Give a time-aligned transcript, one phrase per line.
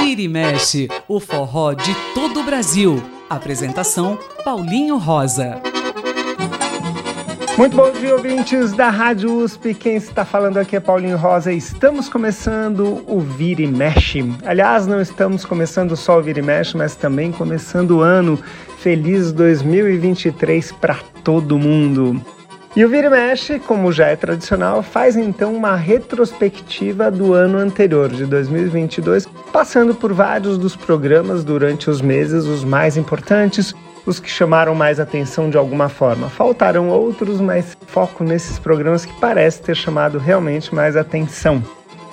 [0.00, 3.02] Vira e mexe, o forró de todo o Brasil.
[3.30, 5.62] Apresentação Paulinho Rosa.
[7.56, 9.74] Muito bom dia, ouvintes da Rádio USP.
[9.74, 11.52] Quem está falando aqui é Paulinho Rosa.
[11.52, 14.24] Estamos começando o Vira e Mexe.
[14.44, 18.38] Aliás, não estamos começando só o Vira e Mexe, mas também começando o ano.
[18.78, 22.20] Feliz 2023 para todo mundo.
[22.74, 27.58] E o Vira e Mexe, como já é tradicional, faz então uma retrospectiva do ano
[27.58, 33.74] anterior, de 2022, passando por vários dos programas durante os meses, os mais importantes,
[34.06, 36.30] os que chamaram mais atenção de alguma forma.
[36.30, 41.62] Faltaram outros, mas foco nesses programas que parece ter chamado realmente mais atenção.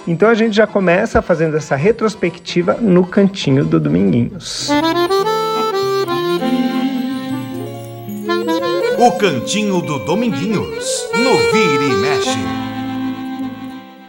[0.06, 4.70] Então a gente já começa fazendo essa retrospectiva no cantinho do Dominguinhos.
[9.02, 12.38] O cantinho do Dominguinhos, no Vira e Mexe.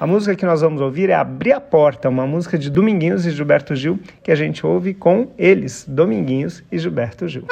[0.00, 3.30] A música que nós vamos ouvir é Abrir a Porta, uma música de Dominguinhos e
[3.30, 7.46] Gilberto Gil, que a gente ouve com eles, Dominguinhos e Gilberto Gil.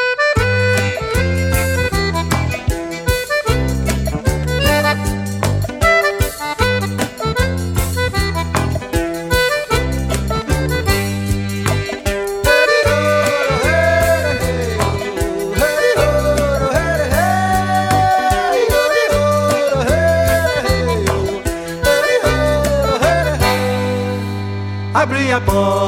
[25.48, 25.88] boy.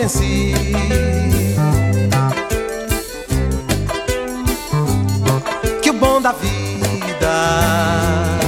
[0.00, 0.54] convenci.
[5.82, 8.38] Que o bom da vida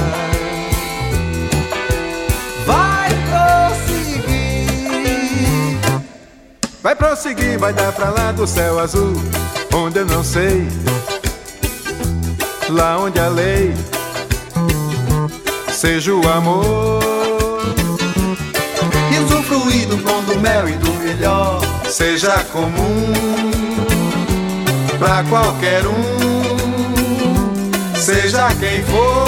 [2.65, 4.69] vai prosseguir.
[6.81, 9.13] Vai prosseguir, vai dar pra lá do céu azul,
[9.73, 10.65] onde eu não sei.
[12.69, 13.73] Lá onde a lei
[15.69, 17.12] seja o amor
[19.73, 21.59] usufruir do bom do mel e do melhor.
[21.89, 23.11] Seja comum
[24.99, 25.93] pra qualquer um,
[27.95, 29.27] seja quem for,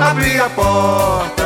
[0.00, 1.37] abrir a porta,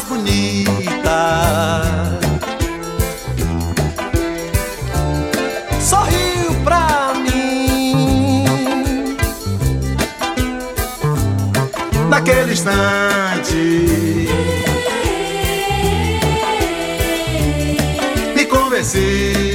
[0.00, 1.92] mais bonita.
[5.80, 8.44] Sorriu pra mim.
[12.08, 14.28] Naquele instante.
[18.34, 19.50] Me convenci.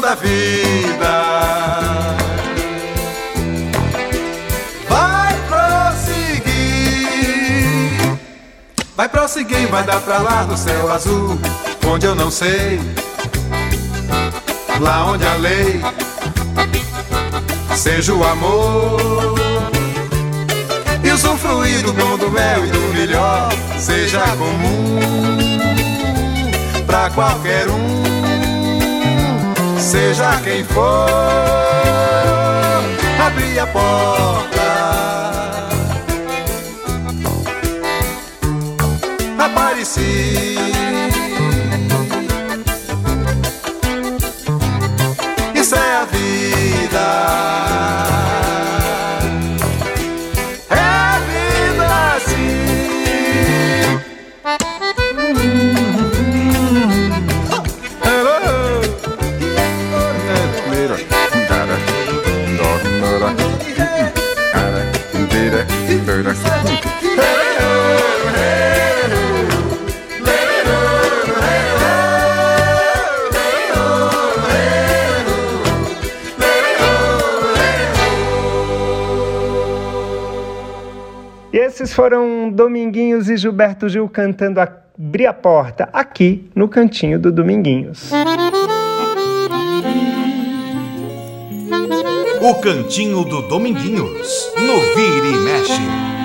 [0.00, 1.19] da vida.
[9.10, 11.38] Prosseguir, vai dar pra lá do céu azul,
[11.86, 12.80] onde eu não sei,
[14.80, 15.80] lá onde a lei
[17.76, 19.38] seja o amor.
[21.02, 24.98] E usufruir do bom, do mel e do melhor seja comum
[26.86, 28.10] pra qualquer um
[29.78, 31.08] seja quem for,
[33.26, 35.39] abrir a porta,
[39.90, 40.99] see.
[82.00, 88.10] Foram Dominguinhos e Gilberto Gil cantando Abrir a Porta, aqui no cantinho do Dominguinhos.
[92.40, 96.19] O cantinho do Dominguinhos, no Vira e Mexe.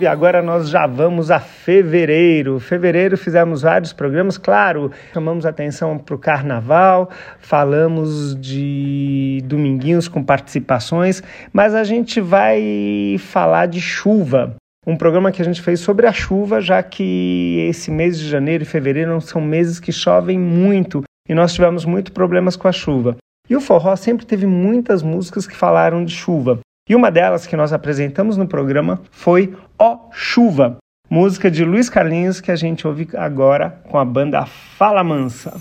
[0.00, 2.58] E agora nós já vamos a fevereiro.
[2.58, 11.22] Fevereiro fizemos vários programas, claro, chamamos atenção para o carnaval, falamos de dominguinhos com participações,
[11.52, 14.56] mas a gente vai falar de chuva.
[14.86, 18.62] Um programa que a gente fez sobre a chuva, já que esse mês de janeiro
[18.62, 23.18] e fevereiro são meses que chovem muito e nós tivemos muitos problemas com a chuva.
[23.50, 26.58] E o forró sempre teve muitas músicas que falaram de chuva.
[26.90, 30.78] E uma delas que nós apresentamos no programa foi Ó Chuva,
[31.08, 35.54] música de Luiz Carlinhos que a gente ouve agora com a banda Fala Mansa.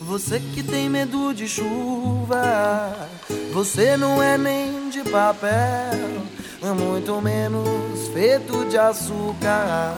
[0.00, 2.96] Você que tem medo de chuva,
[3.52, 6.00] você não é nem de papel,
[6.76, 9.94] muito menos feito de açúcar,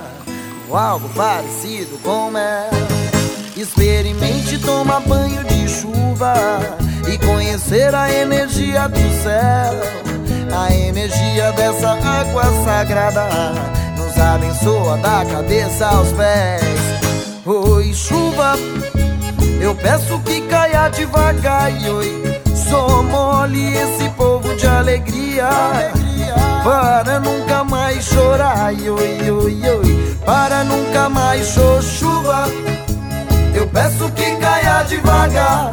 [0.69, 2.69] ou algo parecido com mel.
[3.57, 6.35] Experimente tomar banho de chuva
[7.11, 10.24] e conhecer a energia do céu.
[10.57, 13.27] A energia dessa água sagrada
[13.97, 16.63] nos abençoa da cabeça aos pés.
[17.45, 18.55] Oi, chuva,
[19.61, 21.73] eu peço que caia devagar.
[21.73, 25.49] Oi, só mole esse povo de alegria.
[26.63, 28.73] Para nunca mais chorar.
[28.73, 31.65] Oi, oi, oi, para nunca mais chorar.
[31.83, 32.45] Chuva,
[33.55, 35.73] eu peço que caia devagar.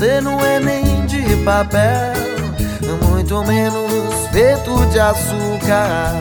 [0.04, 2.12] você não é nem de papel,
[3.08, 6.12] muito menos feito de açúcar,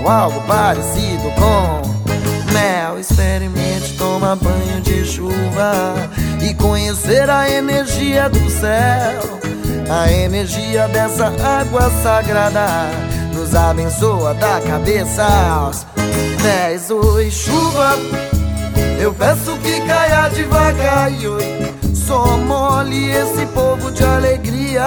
[0.00, 2.96] ou algo parecido com mel.
[3.00, 5.94] Experimente tomar banho de chuva
[6.40, 9.40] e conhecer a energia do céu.
[9.90, 12.86] A energia dessa água sagrada
[13.34, 15.84] nos abençoa da cabeça aos
[16.40, 16.88] pés.
[16.88, 17.98] Oi, chuva,
[19.00, 21.08] eu peço que caia devagar.
[21.08, 21.57] Oi,
[22.08, 24.86] só mole esse povo de alegria.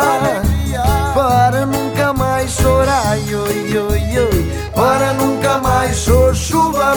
[1.14, 6.94] Para nunca mais chorar oi, oi, oi, Para nunca mais chorar chuva.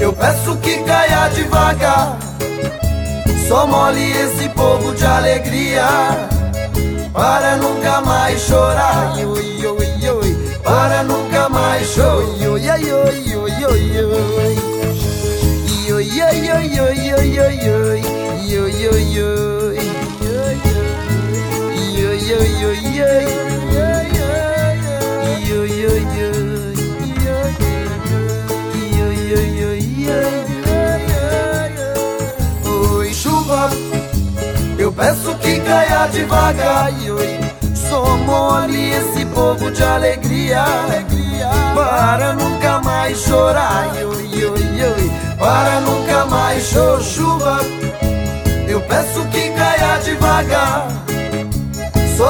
[0.00, 2.16] Eu peço que caia devagar.
[3.48, 5.88] Só mole esse povo de alegria.
[7.12, 14.57] Para nunca mais chorar oi, oi, oi, Para nunca mais chorar oi, oi, oi, oi,
[23.00, 23.04] Oi
[33.14, 33.70] chuva,
[34.76, 36.90] eu peço que caia devagar.
[37.74, 40.64] Só mole esse povo de alegria,
[41.76, 43.86] para nunca mais chorar.
[45.38, 47.00] Para nunca mais chorar.
[47.00, 47.60] Chuva
[48.66, 49.47] eu peço que.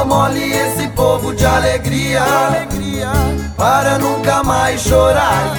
[0.04, 2.22] Mole esse povo de alegria,
[3.56, 5.56] para nunca mais chorar.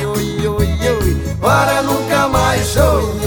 [1.42, 3.20] Para nunca mais chorar.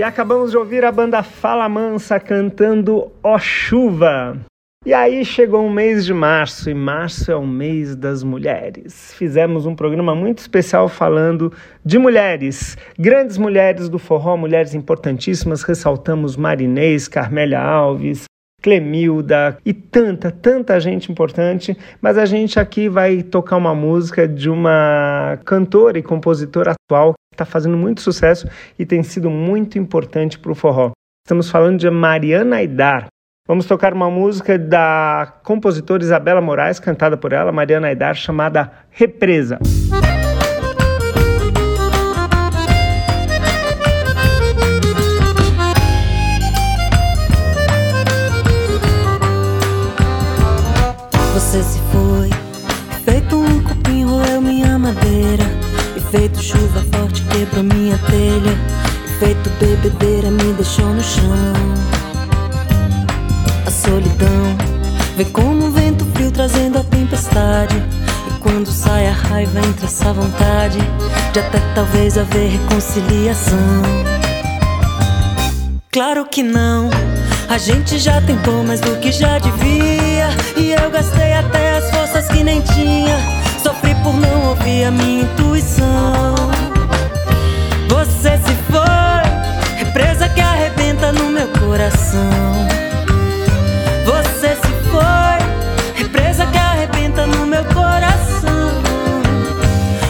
[0.00, 4.34] E acabamos de ouvir a banda Fala Mansa cantando Ó Chuva.
[4.86, 9.12] E aí chegou o mês de março, e março é o mês das mulheres.
[9.12, 11.52] Fizemos um programa muito especial falando
[11.84, 15.62] de mulheres, grandes mulheres do forró, mulheres importantíssimas.
[15.62, 18.24] Ressaltamos Marinês, Carmélia Alves,
[18.62, 24.48] Clemilda e tanta, tanta gente importante, mas a gente aqui vai tocar uma música de
[24.48, 30.52] uma cantora e compositora atual está fazendo muito sucesso e tem sido muito importante para
[30.52, 30.90] o forró.
[31.24, 33.06] Estamos falando de Mariana Aidar.
[33.46, 39.58] Vamos tocar uma música da compositora Isabela Moraes, cantada por ela, Mariana Aidar, chamada Represa.
[51.34, 52.29] Você se foi,
[56.10, 58.58] feito chuva forte quebrou minha telha,
[59.20, 61.54] feito bebedeira me deixou no chão.
[63.64, 64.56] A solidão
[65.16, 67.76] vem como um vento frio trazendo a tempestade.
[68.28, 70.78] E quando sai a raiva entra essa vontade
[71.32, 73.58] de até talvez haver reconciliação.
[75.92, 76.90] Claro que não.
[77.48, 80.28] A gente já tentou mais do que já devia.
[80.56, 83.39] E eu gastei até as forças que nem tinha.
[84.02, 86.34] Por não ouvir a minha intuição.
[87.88, 92.30] Você se foi, represa que arrebenta no meu coração.
[94.04, 95.38] Você se foi,
[95.94, 98.70] represa que arrebenta no meu coração.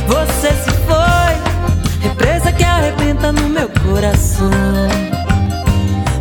[0.06, 1.34] Você se foi,
[2.00, 4.50] represa que arrebenta no meu coração.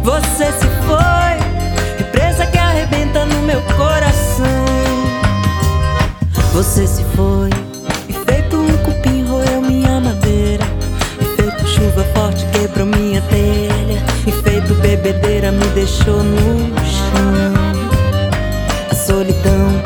[0.04, 4.09] Você se foi, represa que arrebenta no meu coração.
[6.70, 7.50] Você se foi,
[8.08, 10.64] e feito um cupim roeu minha madeira.
[11.20, 14.04] E feito chuva forte quebrou minha telha.
[14.28, 17.54] E feito bebedeira me deixou no chão.
[18.92, 19.82] A solidão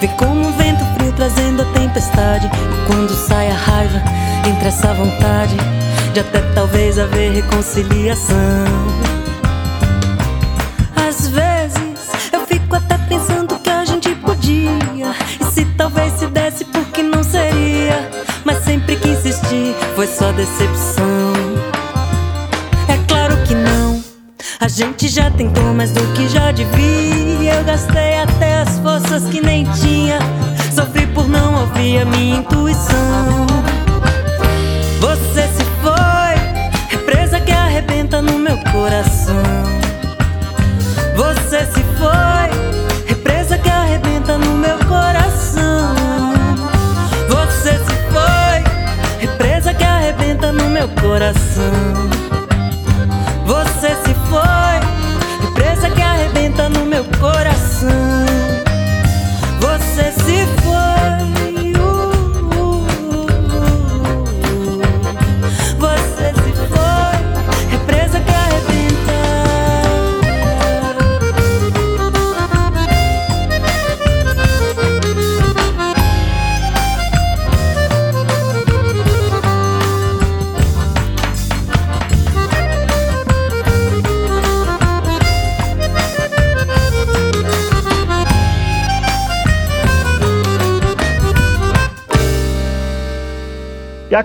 [0.00, 2.46] vem como um vento frio trazendo a tempestade.
[2.46, 4.02] E quando sai a raiva,
[4.46, 5.56] entre essa vontade
[6.12, 8.36] de até talvez haver reconciliação.
[25.18, 27.54] Já tentou mais do que já devia.
[27.54, 30.20] Eu gastei até as forças que nem tinha.
[30.72, 33.46] Sofri por não ouvir a minha intuição.
[35.00, 36.34] Você se foi,
[36.88, 39.42] represa que arrebenta no meu coração.
[41.16, 45.94] Você se foi, represa que arrebenta no meu coração.
[47.28, 51.87] Você se foi, represa que arrebenta no meu coração.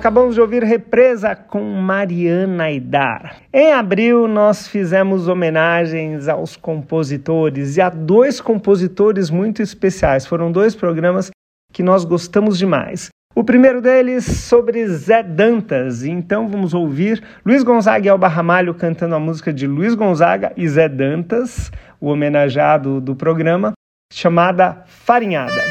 [0.03, 3.37] Acabamos de ouvir Represa com Mariana Aidar.
[3.53, 10.25] Em abril, nós fizemos homenagens aos compositores e a dois compositores muito especiais.
[10.25, 11.31] Foram dois programas
[11.71, 13.07] que nós gostamos demais.
[13.33, 16.03] O primeiro deles sobre Zé Dantas.
[16.03, 20.67] Então vamos ouvir Luiz Gonzaga e Alba Ramalho cantando a música de Luiz Gonzaga e
[20.67, 23.71] Zé Dantas, o homenageado do programa,
[24.11, 25.63] chamada Farinhada.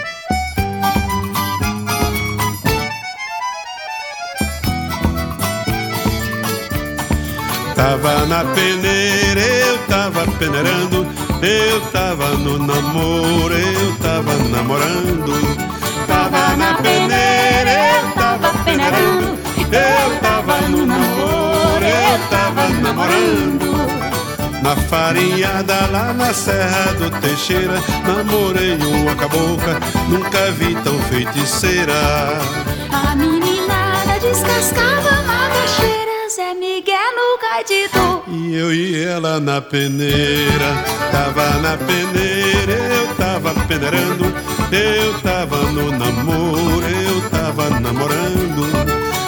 [7.82, 11.04] Tava na peneira, eu tava peneirando,
[11.42, 15.32] eu tava no namoro, eu tava namorando.
[16.06, 19.36] Tava na peneira, eu tava peneirando,
[19.72, 24.62] eu tava no namoro, eu tava namorando.
[24.62, 32.38] Na farinhada lá na Serra do Teixeira, namorei uma cabocla, nunca vi tão feiticeira.
[32.92, 35.31] A meninada descascava
[37.64, 40.74] E eu e ela na peneira,
[41.12, 44.34] tava na peneira, eu tava peneirando,
[44.72, 48.66] eu tava no namoro, eu tava namorando.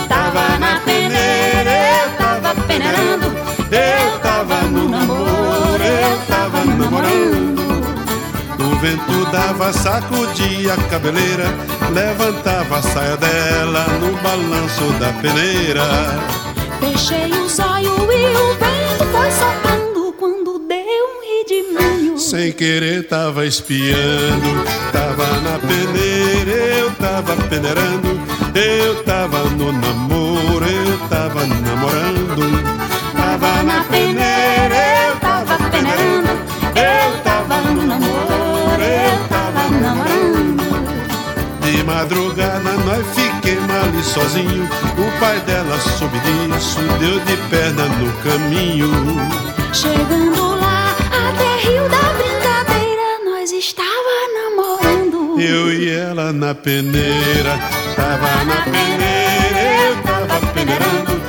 [0.08, 1.70] Tava na peneira,
[2.02, 3.26] eu tava peneirando,
[3.70, 7.62] eu tava no namoro, eu tava namorando.
[8.58, 11.54] No vento dava, sacudia a cabeleira,
[11.94, 15.84] levantava a saia dela no balanço da peneira.
[16.84, 22.20] Fechei os olhos e o vento foi soprando quando deu um redimento.
[22.20, 24.62] Sem querer tava espiando,
[24.92, 28.20] tava na peneira, eu tava peneirando,
[28.54, 32.52] eu tava no namoro, eu tava namorando.
[33.16, 36.28] Tava na peneira, eu tava peneirando,
[36.76, 40.64] eu tava no namoro, eu tava namorando.
[41.62, 48.10] De madrugada nós fiquemos ali sozinho, o pai dela soube disso, deu de perna no
[48.22, 48.90] caminho.
[49.72, 55.38] Chegando lá, até rio da brincadeira, nós estava namorando.
[55.38, 57.58] Eu e ela na peneira,
[57.94, 61.20] tava na peneira, eu tava peneirando,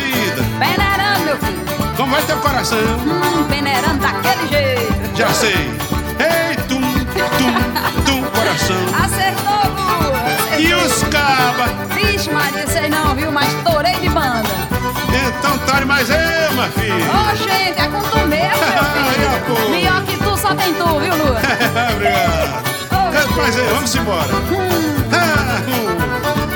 [0.00, 0.42] vida?
[0.58, 1.96] peneirando, meu filho.
[1.96, 2.78] Como vai teu coração?
[2.78, 5.16] Hum, peneirando daquele jeito.
[5.16, 5.54] Já sei.
[6.18, 8.76] Ei, tum, tum, tum, coração.
[9.04, 10.58] Acertou, Lua.
[10.58, 11.70] E os cabas?
[11.94, 13.30] Vixe, Maria, sei não, viu?
[13.32, 14.48] Mas torei de banda.
[15.28, 16.16] Então tore mais eu,
[16.52, 17.10] minha filha.
[17.10, 18.84] Ô, gente, é com tu mesmo, meu
[19.56, 19.70] filho.
[19.70, 21.40] Melhor que tu, só tem tu, viu, Lua?
[21.92, 22.66] Obrigado.
[22.92, 24.28] Ô, Mas aí, vamos embora.
[25.12, 26.55] Ah, hum.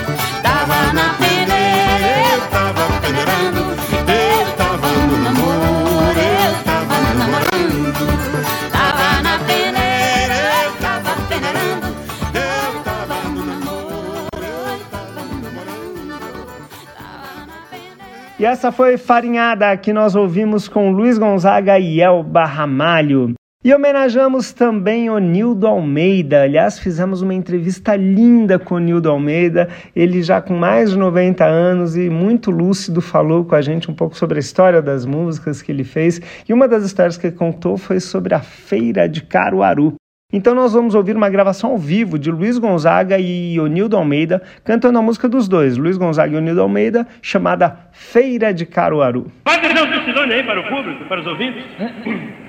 [18.40, 23.34] E essa foi Farinhada, que nós ouvimos com Luiz Gonzaga e Elba Ramalho.
[23.62, 26.44] E homenageamos também o Nildo Almeida.
[26.44, 29.68] Aliás, fizemos uma entrevista linda com o Nildo Almeida.
[29.94, 33.94] Ele já com mais de 90 anos e muito lúcido falou com a gente um
[33.94, 36.18] pouco sobre a história das músicas que ele fez.
[36.48, 39.96] E uma das histórias que ele contou foi sobre a Feira de Caruaru.
[40.32, 44.98] Então nós vamos ouvir uma gravação ao vivo de Luiz Gonzaga e Onildo Almeida cantando
[44.98, 49.26] a música dos dois, Luiz Gonzaga e Onildo Almeida, chamada Feira de Caruaru.
[49.44, 51.64] Pode dar um testemunho aí para o público, para os ouvintes?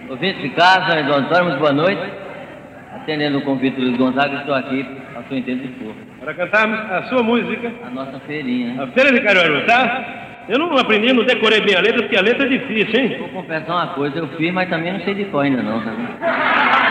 [0.09, 2.01] Ouvintes de casa, Luiz Antônio, muito boa noite.
[2.95, 5.95] Atendendo o convite do Luiz Gonzaga, estou aqui ao seu intento de for.
[6.19, 8.83] Para cantarmos a sua música, A nossa feirinha.
[8.83, 10.27] a Feira de Caruaru, tá?
[10.47, 13.15] Eu não aprendi, não decorei bem a letra, porque a letra é difícil, hein?
[13.19, 15.91] Vou confessar uma coisa, eu fiz, mas também não sei de qual ainda não, tá
[15.91, 16.90] vendo?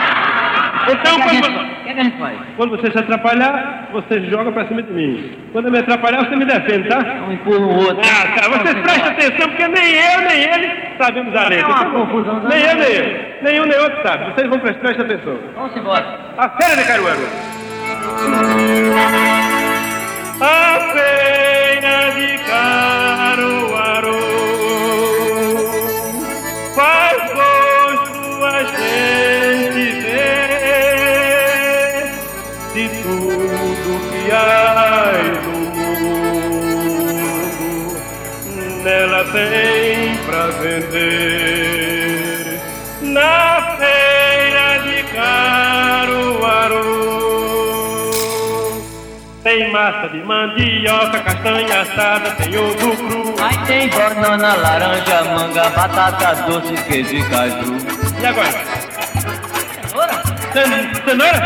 [0.89, 2.37] Então, quando, gente, vo- o que a gente faz?
[2.57, 5.31] quando você se atrapalhar, você joga pra cima de mim.
[5.51, 6.99] Quando eu me atrapalhar, você me defende, tá?
[7.27, 7.99] Um empurra o outro.
[8.01, 8.47] Ah, tá.
[8.49, 11.71] Vocês prestem atenção, porque nem eu, nem ele sabemos a letra.
[11.71, 13.31] É uma confusão Nem eu, nem ele.
[13.41, 14.25] Nenhum, nem outro sabe.
[14.33, 15.37] Vocês vão prestar atenção.
[15.55, 16.19] Vamos embora.
[16.37, 17.27] A Feira de Caruaru.
[20.41, 22.90] A Feira de Caruaru
[49.61, 53.35] Tem massa de mandioca, castanha assada, tem ovo cru.
[53.39, 57.77] Aí tem banana, laranja, manga, batata doce, queijo e caju.
[58.19, 58.49] E agora?
[59.87, 60.23] Cenoura?
[60.51, 61.41] Cen- Cenoura?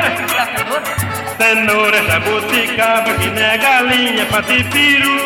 [0.56, 0.84] Cenoura?
[1.38, 5.20] Cenoura, jabuticaba, nem galinha, patipiru.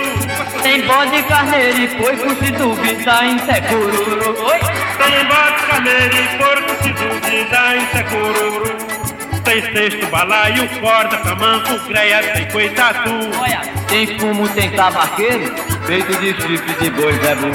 [0.63, 4.45] Tem bode, carneiro e porco, se duvidar em secururu.
[4.47, 4.59] Oi?
[4.97, 8.88] Tem bode, carneiro e porco, se duvidar em secururu.
[9.43, 13.09] Tem cesto, balaio, corda, tamanco, greia, tem coitatu.
[13.39, 17.51] Olha, tem fumo, tem tabaqueiro, feito de chifre de boi, Zé Bu.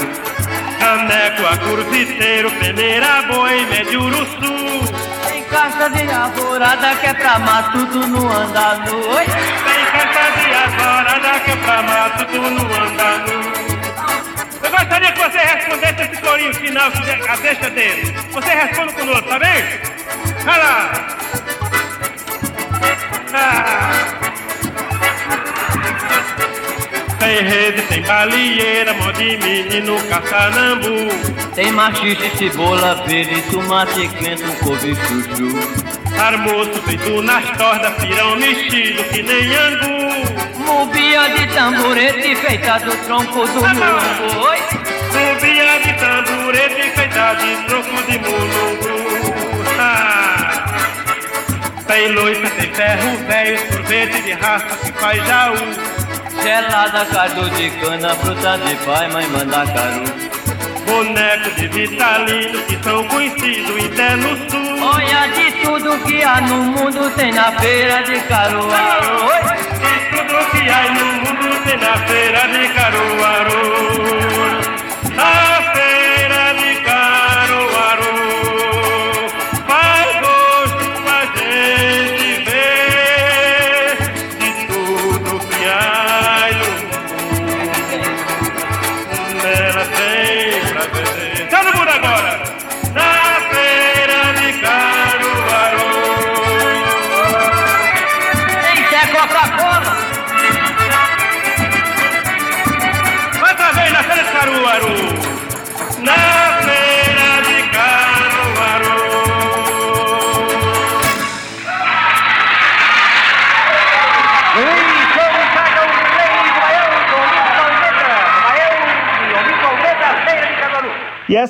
[0.79, 4.93] Caneco, acurviteiro, peneira, boi, médio uruçu.
[5.27, 9.25] Tem caixa de alvorada que é pra matar tudo no andar no oi.
[9.25, 13.65] Tem carta de azorada que é pra mato, tu não anda nu.
[14.63, 16.91] Eu gostaria que você respondesse esse corinho final,
[17.29, 18.15] a deixa dele.
[18.31, 19.63] Você responde conosco, tá bem?
[20.43, 21.24] Vai lá.
[27.25, 31.09] Tem rede, tem balieira, mó de menino, caçanambu.
[31.55, 35.57] Tem machixe, cebola verde, tomate quente, couve chuchu.
[36.19, 40.05] Almoço feito nas tordas, pirão mexido que nem angu.
[40.59, 43.59] Mubia de tamborete feita do tronco do.
[45.11, 49.24] Subia feira de tamborete enfeitada de troco de mulungu.
[51.87, 55.55] Tem loiça, tem ferro velho, sorvete de raça que faz jaú.
[56.43, 60.03] Gelada, caldo de cana, fruta de pai, mãe manda caru.
[60.85, 64.87] Boneco de Vitalino que são conhecidos até no sul.
[64.95, 69.54] Olha de tudo que há no mundo tem na feira de Caruaru.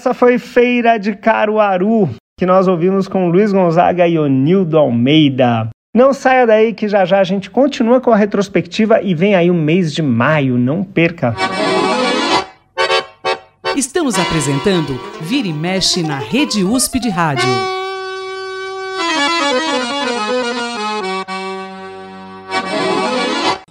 [0.06, 5.70] Essa foi Feira de Caruaru, que nós ouvimos com Luiz Gonzaga e Onildo Almeida.
[5.96, 9.50] Não saia daí que já já a gente continua com a retrospectiva e vem aí
[9.50, 11.34] o mês de maio, não perca.
[13.76, 17.50] Estamos apresentando Vira e Mexe na Rede USP de Rádio.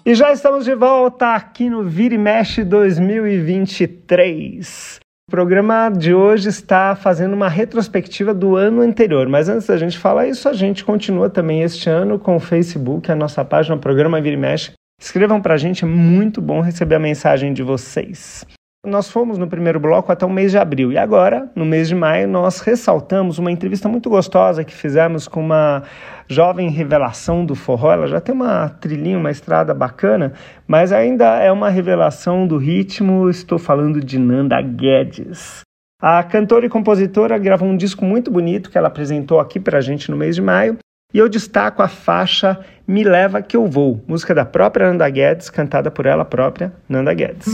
[0.05, 5.04] E já estamos de volta aqui no Vira e Mexe 2023.
[5.27, 9.99] O programa de hoje está fazendo uma retrospectiva do ano anterior, mas antes da gente
[9.99, 14.21] falar isso, a gente continua também este ano com o Facebook, a nossa página, programa
[14.21, 14.73] Vira e Mexe.
[15.01, 18.45] Escrevam pra gente, é muito bom receber a mensagem de vocês.
[18.85, 21.94] Nós fomos no primeiro bloco até o mês de abril e agora, no mês de
[21.94, 25.83] maio, nós ressaltamos uma entrevista muito gostosa que fizemos com uma
[26.29, 27.92] jovem revelação do forró.
[27.92, 30.35] Ela já tem uma trilhinha, uma estrada bacana,
[30.66, 33.31] mas ainda é uma revelação do ritmo.
[33.31, 35.62] Estou falando de Nanda Guedes.
[36.01, 40.11] A cantora e compositora gravou um disco muito bonito que ela apresentou aqui pra gente
[40.11, 40.77] no mês de maio.
[41.14, 45.49] E eu destaco a faixa Me Leva Que Eu Vou, música da própria Nanda Guedes,
[45.49, 47.49] cantada por ela própria, Nanda Guedes.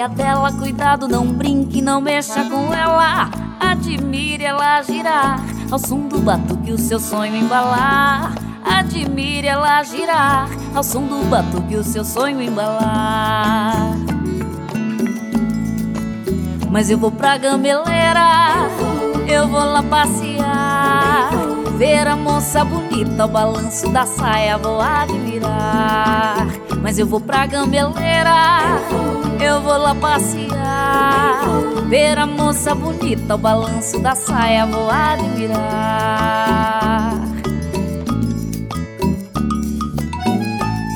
[0.00, 0.52] Saia dela.
[0.52, 3.28] Cuidado, não brinque, não mexa com ela.
[3.60, 8.32] Admire ela girar ao som do batuque, o seu sonho embalar.
[8.64, 13.92] Admire ela girar ao som do batuque, o seu sonho embalar.
[16.70, 18.68] Mas eu vou pra gambeleira,
[19.28, 21.30] eu vou lá passear.
[21.76, 26.46] Ver a moça bonita, o balanço da saia, vou admirar.
[26.82, 28.30] Mas eu vou pra gambeleira,
[28.90, 31.40] eu vou lá passear.
[31.88, 35.60] Ver a moça bonita, o balanço da saia, vou admirar.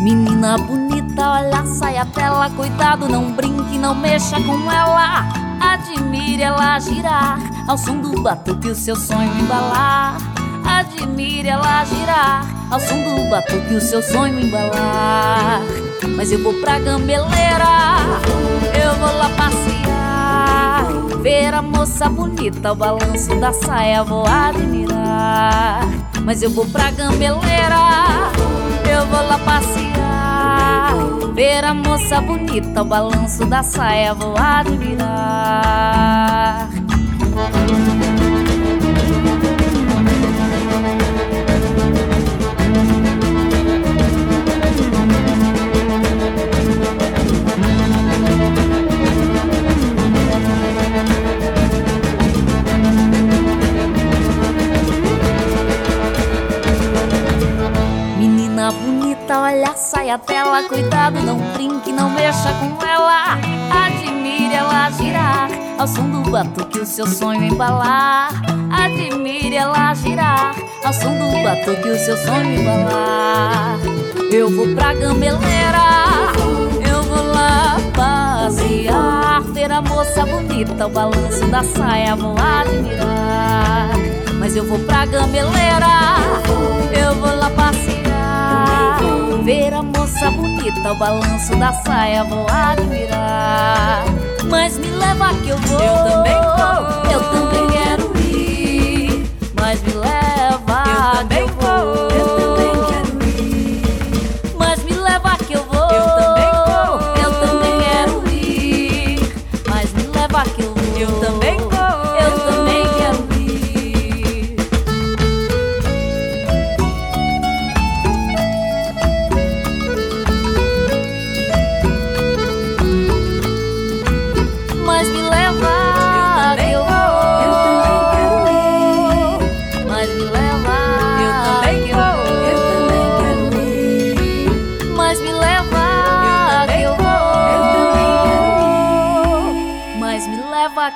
[0.03, 5.25] Menina bonita, olha a saia dela, cuidado, não brinque, não mexa com ela.
[5.61, 10.17] Admire ela girar ao som do batuque, o seu sonho embalar.
[10.65, 15.63] Admire ela girar ao som do batuque, o seu sonho embalar.
[16.17, 17.29] Mas eu vou pra gambeleira,
[18.83, 20.87] eu vou lá passear.
[21.23, 25.87] Ver a moça bonita, o balanço da saia, vou admirar.
[26.23, 27.41] Mas eu vou pra gambeleira,
[28.91, 30.95] eu vou lá passear.
[31.35, 35.05] Ver a moça bonita, o balanço da saia, vou admirar.
[59.25, 63.39] Bonita, olha a saia dela, cuidado, não brinque, não mexa com ela.
[63.87, 68.31] Admire ela girar ao som do batuque, o seu sonho embalar.
[68.71, 73.79] Admire ela girar ao som do batuque, o seu sonho embalar.
[74.31, 75.39] Eu vou pra gambeleira,
[76.87, 83.91] eu vou lá passear, ver a moça bonita, o balanço da saia vou admirar.
[84.39, 85.87] Mas eu vou pra gameleira,
[86.93, 87.74] eu vou lá passear.
[89.45, 94.03] Ver a moça bonita, o balanço da saia vou admirar.
[94.49, 99.27] Mas me leva que eu vou, eu também vou, eu também quero ir.
[99.61, 100.24] Mas me leva,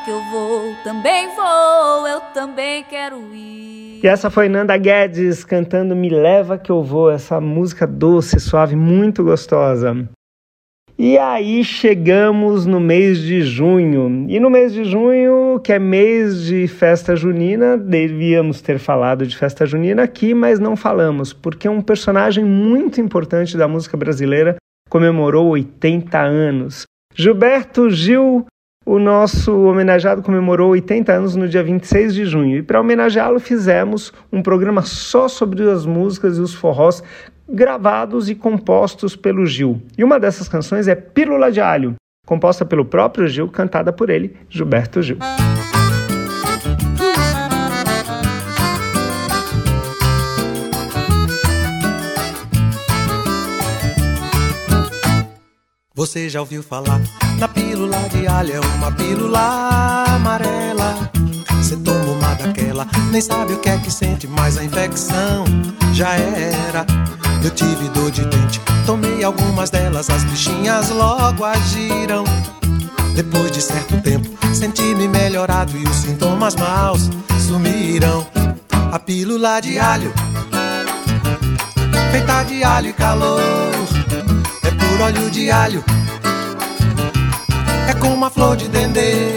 [0.04, 4.00] que eu vou, também vou, eu também quero ir.
[4.02, 8.74] E essa foi Nanda Guedes cantando Me Leva Que Eu Vou, essa música doce, suave,
[8.74, 10.08] muito gostosa.
[10.98, 14.24] E aí chegamos no mês de junho.
[14.26, 19.36] E no mês de junho, que é mês de festa junina, devíamos ter falado de
[19.36, 24.56] festa junina aqui, mas não falamos, porque um personagem muito importante da música brasileira
[24.88, 26.84] comemorou 80 anos.
[27.14, 28.46] Gilberto Gil
[28.88, 32.56] o nosso homenageado comemorou 80 anos no dia 26 de junho.
[32.56, 37.02] E para homenageá-lo, fizemos um programa só sobre as músicas e os forrós
[37.46, 39.82] gravados e compostos pelo Gil.
[39.98, 41.96] E uma dessas canções é Pílula de Alho,
[42.26, 45.18] composta pelo próprio Gil, cantada por ele, Gilberto Gil.
[55.98, 57.00] Você já ouviu falar
[57.40, 58.54] na pílula de alho?
[58.54, 61.10] É uma pílula amarela.
[61.56, 65.44] Você toma uma daquela, nem sabe o que é que sente, mas a infecção
[65.92, 66.86] já era.
[67.42, 72.22] Eu tive dor de dente, tomei algumas delas, as bichinhas logo agiram.
[73.16, 78.24] Depois de certo tempo, senti-me melhorado e os sintomas maus sumiram.
[78.92, 80.12] A pílula de alho,
[82.12, 83.48] feita de alho e calor
[84.98, 85.84] por óleo de alho.
[87.88, 89.30] É como a flor de dendê,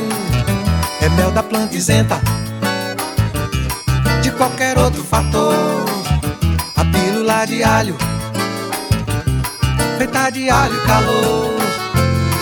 [1.01, 2.19] é mel da planta isenta
[4.23, 5.85] de qualquer outro fator.
[6.75, 7.95] A pílula de alho,
[9.97, 11.51] feita de alho calor.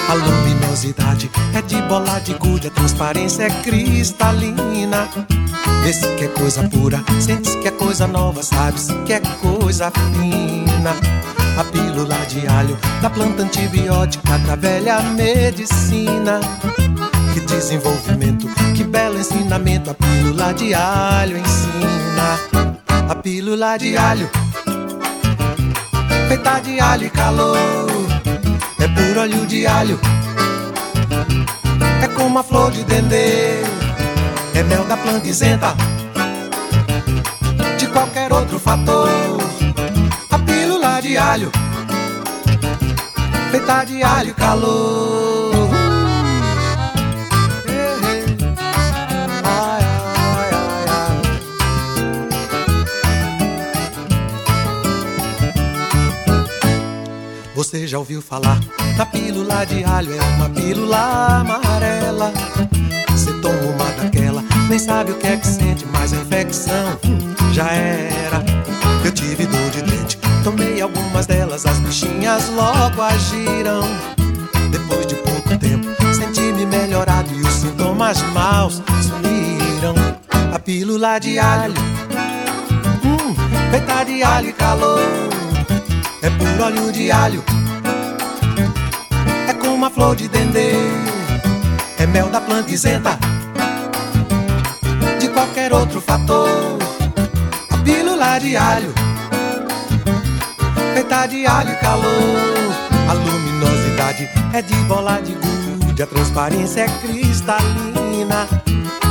[0.10, 5.10] A luminosidade é de bola de gude, a transparência é cristalina.
[5.88, 10.96] Esse que é coisa pura, sente-se que é coisa nova, sabe-se que é coisa fina
[11.60, 16.40] a pílula de alho da planta antibiótica da velha medicina.
[17.34, 22.40] Que desenvolvimento, que belo ensinamento a pílula de alho ensina.
[23.10, 24.30] A pílula de alho,
[26.28, 27.90] feita de alho e calor,
[28.80, 30.00] é puro óleo de alho.
[32.02, 33.62] É como a flor de dendê,
[34.60, 35.76] é mel da planta isenta
[37.78, 39.10] de qualquer outro fator
[41.02, 41.52] de alho,
[43.52, 45.70] feita de alho e calor.
[57.56, 58.60] Você já ouviu falar
[58.98, 60.14] da pílula de alho?
[60.14, 62.32] É uma pílula amarela.
[63.10, 67.00] Você toma uma daquela, nem sabe o que é que sente, mas a infecção
[67.52, 68.44] já era.
[69.04, 73.82] Eu tive dor de dente Tomei algumas delas, as bichinhas logo agiram.
[74.72, 79.96] Depois de pouco tempo, senti-me melhorado e os sintomas maus sumiram.
[80.54, 81.74] A pílula de alho,
[83.04, 83.36] hum,
[83.72, 85.00] feita de alho e calor,
[86.22, 87.44] é puro óleo de alho,
[89.48, 90.74] é como a flor de dendê,
[91.98, 93.18] é mel da planta isenta
[95.72, 96.50] outro fator.
[97.70, 98.94] A pílula de alho
[101.10, 102.10] feita de alho e calor.
[103.10, 108.48] A luminosidade é de bola de gude, a transparência é cristalina.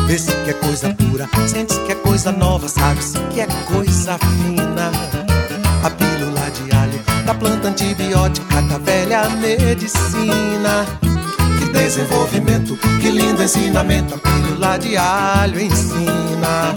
[0.07, 4.93] Vê-se que é coisa pura, sente-se que é coisa nova, sabe-se que é coisa fina.
[5.83, 10.87] A pílula de alho da planta antibiótica da velha medicina.
[11.73, 16.75] Desenvolvimento, que lindo ensinamento, a pílula de alho ensina.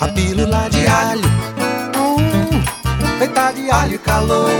[0.00, 1.54] A pílula de alho
[3.24, 4.50] feita de alho e calor.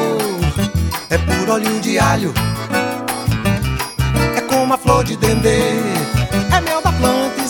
[1.11, 2.33] É puro óleo de alho,
[4.37, 5.75] é como a flor de dendê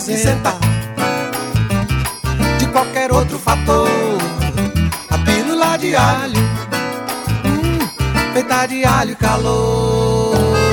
[0.07, 0.59] isentar
[2.59, 3.87] de qualquer outro fator.
[5.09, 6.41] A pílula de alho,
[7.45, 7.79] hum,
[8.33, 10.64] feita de alho e calor.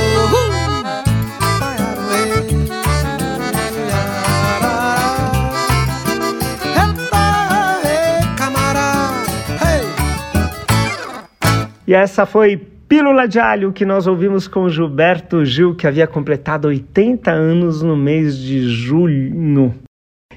[11.85, 16.67] E essa foi Pílula de Alho que nós ouvimos com Gilberto Gil, que havia completado
[16.67, 19.73] 80 anos no mês de julho.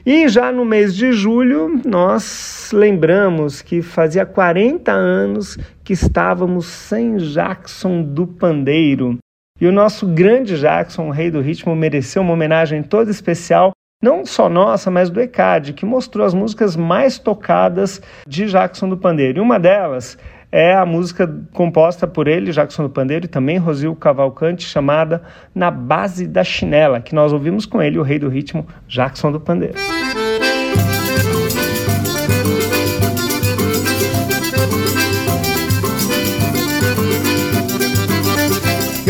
[0.05, 7.17] E já no mês de julho, nós lembramos que fazia 40 anos que estávamos sem
[7.17, 9.19] Jackson do Pandeiro.
[9.61, 14.25] E o nosso grande Jackson, o rei do ritmo, mereceu uma homenagem toda especial, não
[14.25, 19.39] só nossa, mas do ECAD, que mostrou as músicas mais tocadas de Jackson do Pandeiro.
[19.39, 20.17] E uma delas
[20.51, 25.23] é a música composta por ele, Jackson do Pandeiro, e também Rosil Cavalcante, chamada
[25.55, 29.41] Na Base da Chinela, que nós ouvimos com ele, o rei do ritmo, Jackson do
[29.41, 29.77] Pandeiro.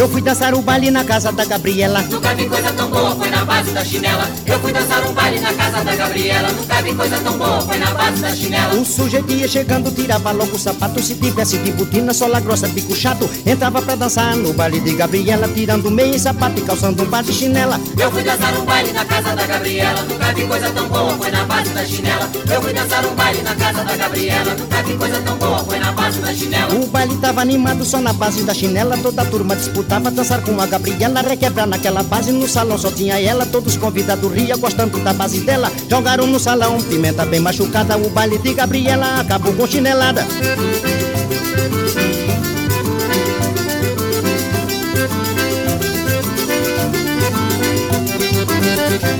[0.06, 2.00] Eu fui dançar o baile na casa da Gabriela.
[2.02, 4.30] Nunca vi coisa tão boa, foi na base da chinela.
[4.46, 6.48] Eu fui dançar um baile na casa da Gabriela.
[6.52, 8.74] Nunca vi coisa tão boa, foi na base da chinela.
[8.76, 11.02] O sujeito ia chegando, tirava logo o sapato.
[11.02, 13.28] Se tivesse de botina, sola grossa, bico chato.
[13.44, 17.24] Entrava pra dançar no baile de Gabriela, tirando meia e sapato e calçando um par
[17.24, 17.80] de chinela.
[17.98, 20.02] Eu fui dançar um baile na casa da Gabriela.
[20.02, 22.30] Nunca vi coisa tão boa, foi na base da chinela.
[22.48, 24.54] Eu fui dançar um baile na casa da Gabriela.
[24.54, 26.74] Nunca vi coisa tão boa, foi na base da chinela.
[26.76, 28.96] O baile tava animado só na base da chinela.
[28.98, 32.32] Toda a turma disputava dançar com a Gabriela, requebrar naquela base.
[32.32, 35.70] No salão só tinha ela, todos convidados ria, gostando da base dela.
[35.88, 37.96] Jogaram no salão, pimenta bem machucada.
[37.96, 40.24] O baile de Gabriela acabou com chinelada.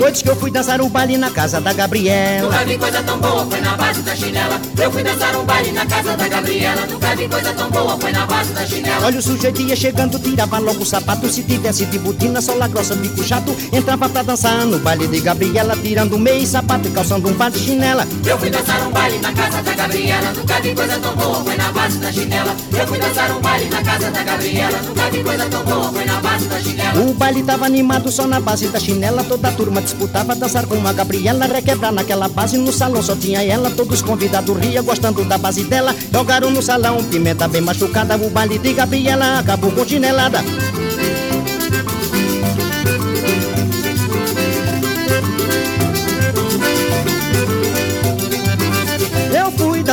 [0.07, 2.49] Noites que eu fui dançar um baile na casa da Gabriela.
[2.49, 4.61] Nunca vi coisa tão boa, foi na base da chinela.
[4.81, 6.87] Eu fui dançar um baile na casa da Gabriela.
[6.87, 9.05] Nunca vi coisa tão boa, foi na base da chinela.
[9.05, 11.29] Olha o sujeito ia chegando, tirava logo o sapato.
[11.29, 13.57] Se tivesse de botina, sola grossa, bico chato.
[13.73, 17.59] Entrava pra dançar no baile de Gabriela, tirando meio sapato e calçando um par de
[17.59, 18.07] chinela.
[18.25, 20.33] Eu fui dançar um baile na casa da Gabriela.
[20.35, 22.57] Nunca vi coisa tão boa, foi na base da chinela.
[22.79, 24.79] Eu fui dançar um baile na casa da Gabriela.
[24.83, 27.01] Nunca vi coisa tão boa, foi na base da chinela.
[27.01, 29.25] O baile tava animado só na base da chinela.
[29.25, 32.59] Toda a turma disputava dançar com a Gabriela, requebrar naquela base.
[32.59, 35.94] No salão só tinha ela, todos convidados ria, gostando da base dela.
[36.12, 38.16] Jogaram no salão, pimenta bem machucada.
[38.16, 40.44] O baile de Gabriela acabou com chinelada.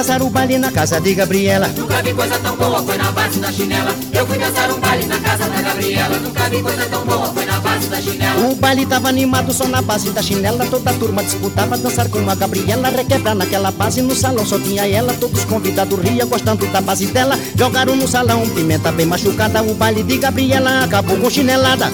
[0.03, 1.69] Dançar o baile na casa de Gabriela.
[1.77, 3.95] Nunca vi coisa tão boa, foi na base da chinela.
[4.11, 6.17] Eu fui dançar um baile na casa da Gabriela.
[6.19, 8.51] Nunca vi coisa tão boa, foi na base da chinela.
[8.51, 10.65] O baile tava animado só na base da chinela.
[10.65, 12.89] Toda a turma disputava dançar com a Gabriela.
[12.89, 14.01] Requebrar naquela base.
[14.01, 15.13] No salão só tinha ela.
[15.13, 17.39] Todos convidados ria, gostando da base dela.
[17.57, 19.63] Jogaram no salão, pimenta bem machucada.
[19.63, 21.89] O baile de Gabriela acabou com chinelada.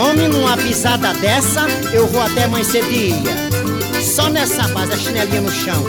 [0.00, 3.48] Homem, numa pisada dessa, eu vou até mais cedia.
[4.02, 5.82] Só nessa base, a chinelinha no chão.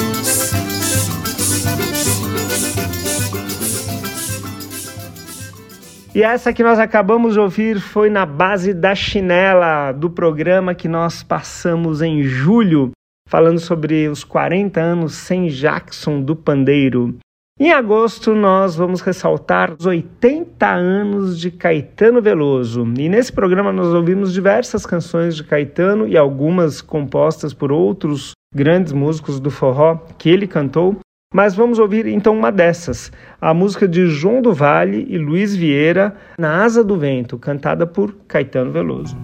[6.14, 10.88] E essa que nós acabamos de ouvir foi na base da chinela do programa que
[10.88, 12.92] nós passamos em julho,
[13.28, 17.18] falando sobre os 40 anos sem Jackson do Pandeiro.
[17.62, 22.88] Em agosto, nós vamos ressaltar os 80 anos de Caetano Veloso.
[22.98, 28.94] E nesse programa nós ouvimos diversas canções de Caetano e algumas compostas por outros grandes
[28.94, 31.00] músicos do forró que ele cantou.
[31.34, 36.16] Mas vamos ouvir então uma dessas, a música de João do Vale e Luiz Vieira,
[36.40, 39.18] Na Asa do Vento, cantada por Caetano Veloso.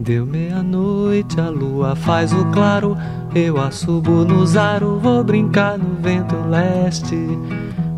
[0.00, 2.96] Deu meia-noite, a lua faz o claro,
[3.34, 7.16] eu assubo no zaro, vou brincar no vento leste.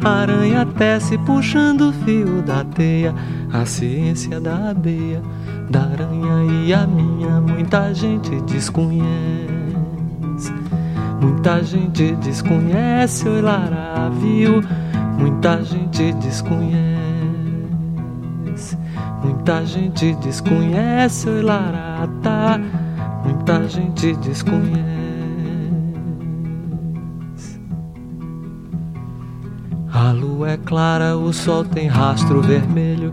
[0.03, 3.15] Aranha tece puxando o fio da teia,
[3.53, 5.21] a ciência da abeia,
[5.69, 9.05] da aranha e a minha, muita gente desconhece.
[11.21, 14.63] Muita gente desconhece, oi Lara, viu?
[15.19, 17.20] Muita gente desconhece.
[19.23, 22.61] Muita gente desconhece, oi Larata.
[23.25, 25.01] Muita gente desconhece.
[29.93, 33.13] A lua é clara, o sol tem rastro vermelho.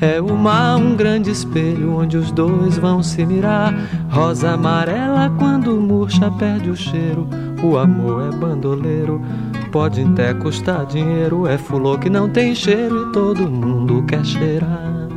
[0.00, 3.72] É o mar um grande espelho onde os dois vão se mirar.
[4.10, 7.28] Rosa amarela quando murcha perde o cheiro.
[7.62, 9.22] O amor é bandoleiro,
[9.70, 11.46] pode até custar dinheiro.
[11.46, 15.08] É fulô que não tem cheiro e todo mundo quer cheirar.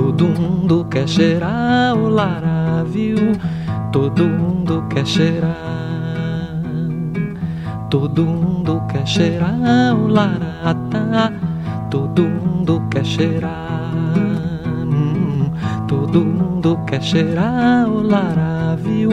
[0.00, 3.32] Todo mundo quer cheirar o laravio.
[3.92, 6.56] Todo mundo quer cheirar.
[7.90, 11.34] Todo mundo quer cheirar o larata.
[11.90, 13.92] Todo mundo quer cheirar.
[14.86, 15.52] Hum,
[15.86, 19.10] todo mundo quer cheirar o laravio.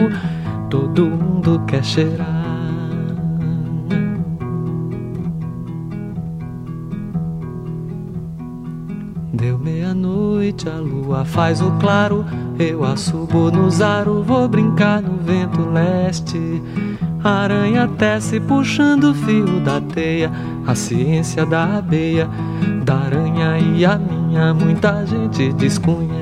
[0.70, 2.37] Todo mundo quer cheirar.
[10.58, 12.24] Meia-noite, a lua faz o claro.
[12.58, 16.62] Eu assubo no zaro, vou brincar no vento leste.
[17.22, 20.30] A aranha tece puxando o fio da teia,
[20.66, 22.28] a ciência da abeia,
[22.84, 26.18] da aranha e a minha, muita gente desconhece.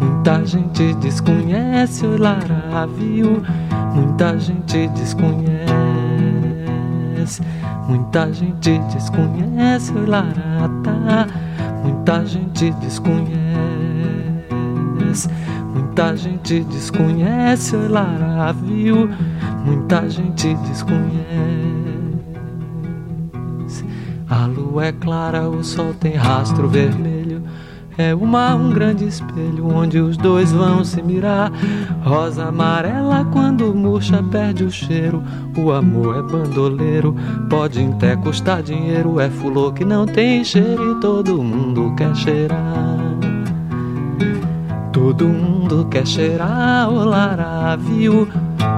[0.00, 3.42] Muita gente desconhece o laravio,
[3.94, 5.58] muita gente desconhece.
[7.88, 11.26] Muita gente desconhece o larata,
[12.08, 13.28] muita gente desconhece.
[15.74, 19.10] Muita gente desconhece o laravio,
[19.62, 21.28] muita gente desconhece.
[24.26, 27.17] A lua é clara, o sol tem rastro vermelho.
[27.98, 31.50] É o mar um grande espelho onde os dois vão se mirar.
[32.04, 35.20] Rosa amarela quando murcha perde o cheiro.
[35.56, 37.16] O amor é bandoleiro,
[37.50, 39.18] pode até custar dinheiro.
[39.18, 42.98] É fulô que não tem cheiro e todo mundo quer cheirar.
[44.92, 48.28] Todo mundo quer cheirar o laravio.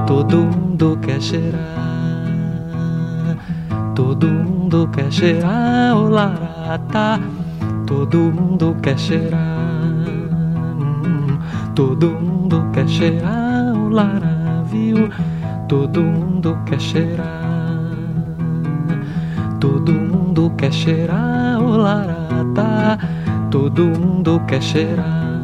[0.06, 1.60] Todo mundo quer cheirar.
[3.94, 7.20] Todo mundo quer cheirar o larata.
[7.90, 9.42] Todo mundo quer cheirar,
[11.74, 15.10] todo mundo quer cheirar o laravio.
[15.66, 17.90] Todo mundo quer cheirar,
[19.58, 22.96] todo mundo quer cheirar o larata.
[23.50, 25.39] Todo mundo quer cheirar.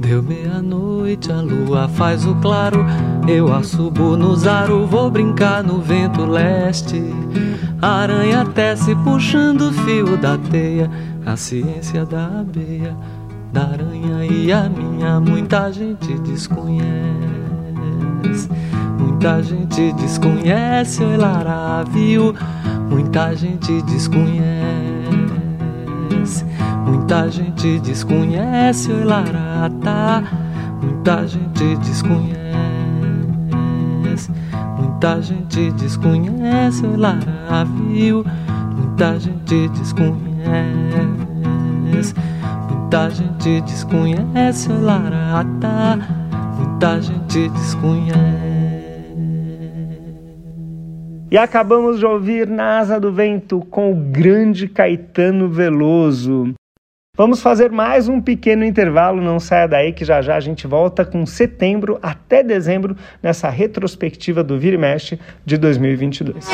[0.00, 2.86] Deu meia-noite, a lua faz o claro.
[3.28, 7.02] Eu assubo no zaro, vou brincar no vento leste.
[7.82, 10.90] A aranha tece puxando o fio da teia.
[11.26, 12.96] A ciência da abeia,
[13.52, 15.20] da aranha e a minha.
[15.20, 16.88] Muita gente desconhece.
[18.98, 22.34] Muita gente desconhece o laravio.
[22.88, 24.50] Muita gente desconhece.
[27.10, 30.22] Muita gente desconhece o larata,
[30.80, 32.38] muita gente desconhece.
[34.78, 38.24] Muita gente desconhece o laravio,
[38.76, 40.14] muita gente desconhece.
[42.68, 45.98] Muita gente desconhece o larata,
[46.56, 48.20] muita gente desconhece.
[51.28, 56.54] E acabamos de ouvir Na Asa do Vento com o grande Caetano Veloso.
[57.20, 61.04] Vamos fazer mais um pequeno intervalo, não saia daí que já já a gente volta
[61.04, 66.46] com setembro até dezembro nessa retrospectiva do Vira e Mexe de 2022.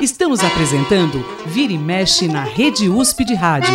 [0.00, 3.72] Estamos apresentando Vira e Mexe na Rede USP de Rádio.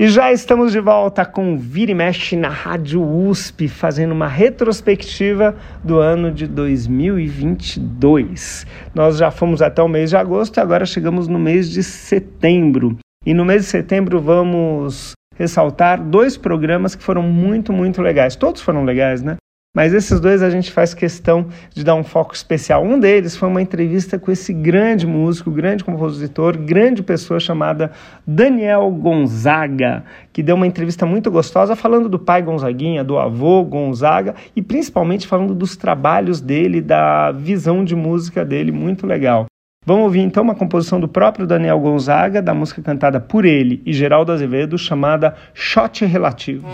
[0.00, 5.54] E já estamos de volta com Vira e Mexe na Rádio USP, fazendo uma retrospectiva
[5.84, 8.66] do ano de 2022.
[8.94, 12.96] Nós já fomos até o mês de agosto e agora chegamos no mês de setembro.
[13.26, 18.34] E no mês de setembro vamos ressaltar dois programas que foram muito, muito legais.
[18.34, 19.36] Todos foram legais, né?
[19.72, 22.82] Mas esses dois a gente faz questão de dar um foco especial.
[22.82, 27.92] Um deles foi uma entrevista com esse grande músico, grande compositor, grande pessoa chamada
[28.26, 34.34] Daniel Gonzaga, que deu uma entrevista muito gostosa falando do pai Gonzaguinha, do avô Gonzaga
[34.56, 39.46] e principalmente falando dos trabalhos dele, da visão de música dele, muito legal.
[39.86, 43.92] Vamos ouvir então uma composição do próprio Daniel Gonzaga, da música cantada por ele e
[43.92, 46.66] Geraldo Azevedo, chamada Shot Relativo.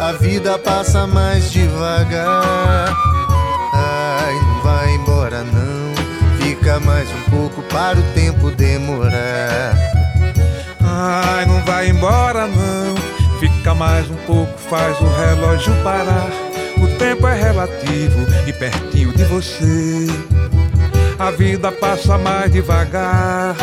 [0.00, 2.94] A vida passa mais devagar.
[3.74, 9.74] Ai, não vai embora não, fica mais um pouco para o tempo demorar.
[10.80, 12.94] Ai, não vai embora não,
[13.38, 16.28] Fica mais um pouco, faz o relógio parar.
[16.76, 20.06] O tempo é relativo e pertinho de você.
[21.18, 23.54] A vida passa mais devagar.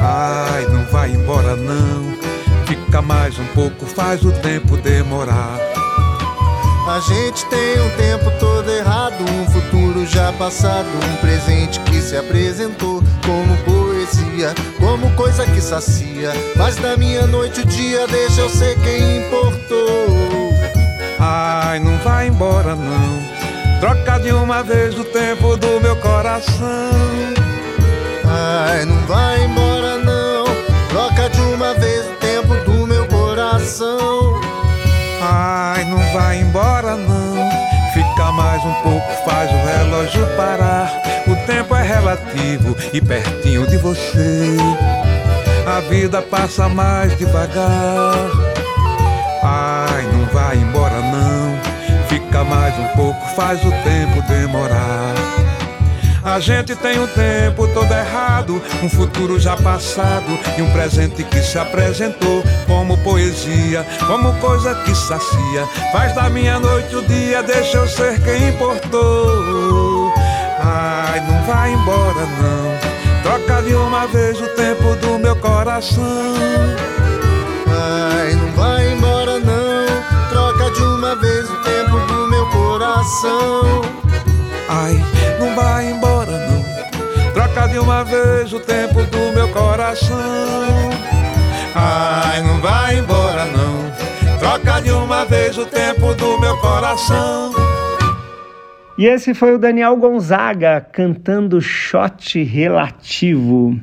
[0.00, 2.27] Ai, não vai embora não.
[2.88, 5.58] Fica mais um pouco, faz o tempo demorar.
[6.88, 12.16] A gente tem um tempo todo errado, um futuro já passado, um presente que se
[12.16, 16.32] apresentou como poesia, como coisa que sacia.
[16.56, 20.54] Mas da minha noite o dia deixa eu ser quem importou.
[21.20, 23.80] Ai, não vai embora não.
[23.80, 26.90] Troca de uma vez o tempo do meu coração.
[28.24, 29.87] Ai, não vai embora
[33.68, 34.40] coração.
[35.20, 37.36] Ai, não vai embora não.
[37.92, 40.90] Fica mais um pouco, faz o relógio parar.
[41.26, 44.56] O tempo é relativo e pertinho de você.
[45.66, 48.14] A vida passa mais devagar.
[49.42, 51.58] Ai, não vai embora não.
[52.08, 55.14] Fica mais um pouco, faz o tempo demorar.
[56.28, 61.42] A gente tem um tempo todo errado, um futuro já passado e um presente que
[61.42, 65.66] se apresentou como poesia, como coisa que sacia.
[65.90, 70.12] Faz da minha noite o dia, deixa eu ser quem importou.
[70.60, 73.22] Ai, não vai embora não.
[73.22, 76.04] Troca de uma vez o tempo do meu coração.
[77.66, 80.28] Ai, não vai embora não.
[80.28, 83.82] Troca de uma vez o tempo do meu coração.
[84.68, 85.02] Ai,
[85.40, 86.17] não vai embora.
[87.38, 90.18] Troca de uma vez o tempo do meu coração.
[91.72, 94.38] Ai, não vai embora não.
[94.40, 97.52] Troca de uma vez o tempo do meu coração.
[98.98, 103.78] E esse foi o Daniel Gonzaga cantando Shot Relativo.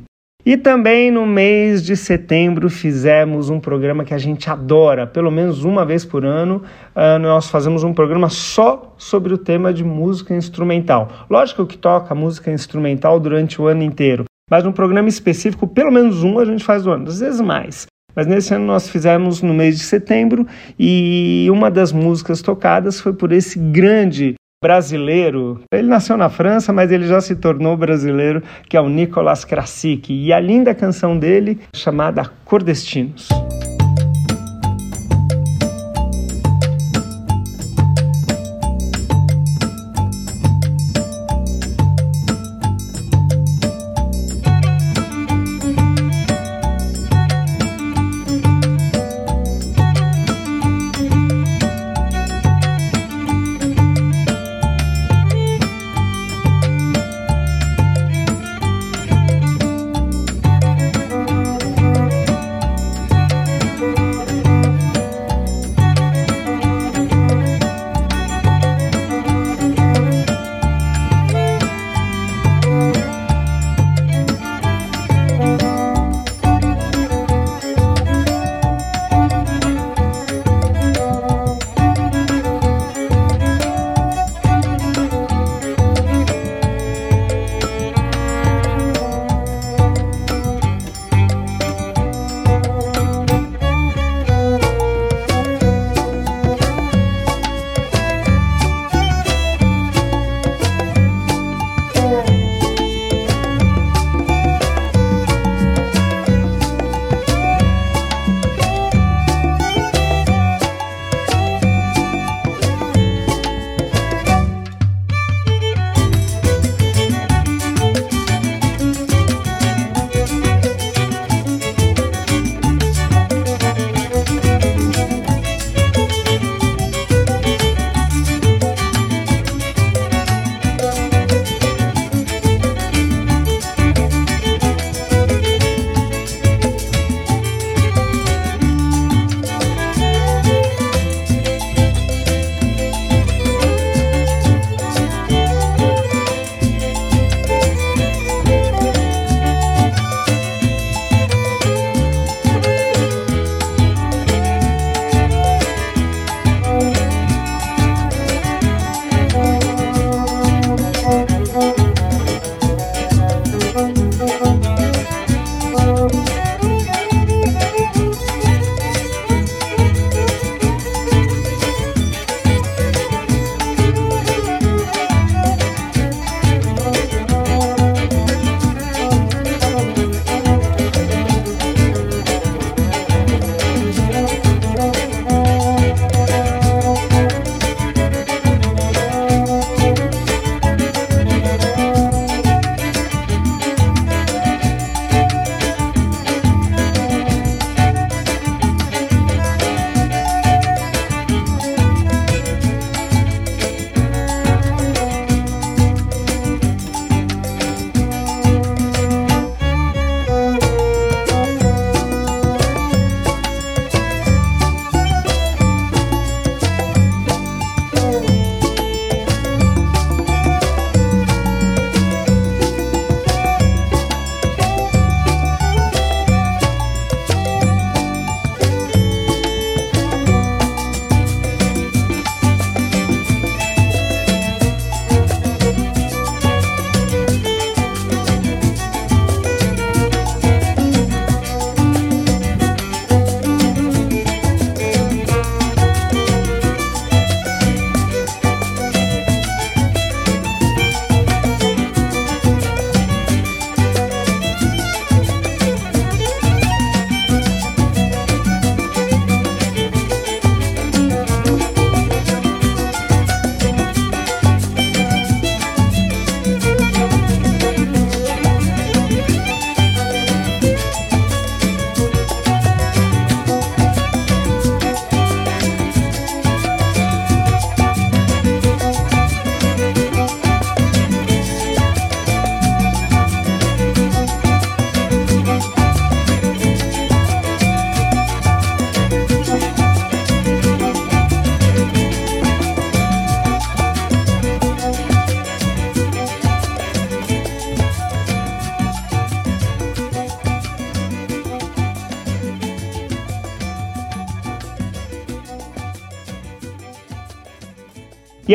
[0.45, 5.63] E também no mês de setembro fizemos um programa que a gente adora, pelo menos
[5.63, 6.61] uma vez por ano,
[6.95, 11.09] uh, nós fazemos um programa só sobre o tema de música instrumental.
[11.27, 16.21] Lógico que toca música instrumental durante o ano inteiro, mas um programa específico, pelo menos
[16.21, 17.87] um a gente faz no ano, às vezes mais.
[18.15, 20.45] Mas nesse ano nós fizemos no mês de setembro
[20.77, 25.61] e uma das músicas tocadas foi por esse grande brasileiro.
[25.71, 30.13] Ele nasceu na França, mas ele já se tornou brasileiro, que é o Nicolas Krasik.
[30.13, 33.29] E a linda canção dele, chamada Cordestinos.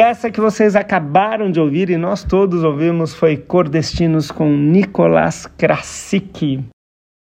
[0.01, 5.45] E essa que vocês acabaram de ouvir e nós todos ouvimos foi Cordestinos com Nicolas
[5.45, 6.65] Krasicki.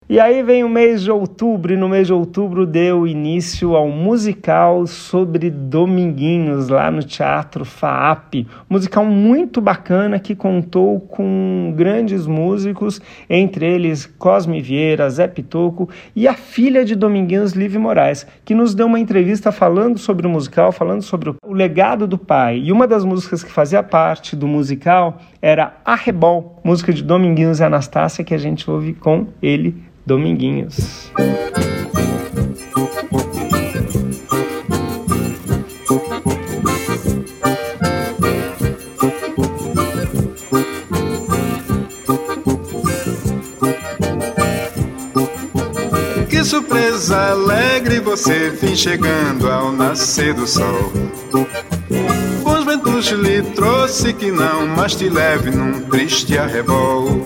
[0.10, 3.88] E aí vem o mês de outubro, e no mês de outubro deu início ao
[3.88, 8.46] musical sobre Dominguinhos, lá no Teatro FAAP.
[8.70, 13.00] Musical muito bacana que contou com grandes músicos,
[13.30, 18.76] entre eles Cosme Vieira, Zé Pitoco e a filha de Dominguinhos, Liv Moraes, que nos
[18.76, 22.60] deu uma entrevista falando sobre o musical, falando sobre o legado do pai.
[22.60, 27.64] E uma das músicas que fazia parte do musical era Arrebol, música de Dominguinhos e
[27.66, 29.76] Anastácia, que a gente ouve com ele
[30.06, 31.12] Dominguinhos.
[46.54, 50.94] Surpresa alegre você vem chegando ao nascer do sol.
[52.46, 57.26] Os ventos lhe trouxe que não mais te leve num triste arrebol.